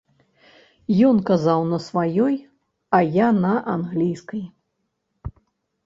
[1.07, 2.35] Ён казаў на сваёй,
[2.99, 4.43] а я на англійскай.